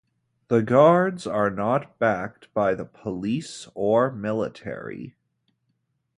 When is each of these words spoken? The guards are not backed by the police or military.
The 0.47 0.63
guards 0.63 1.27
are 1.27 1.51
not 1.51 1.99
backed 1.99 2.51
by 2.55 2.73
the 2.73 2.85
police 2.85 3.67
or 3.75 4.09
military. 4.11 5.15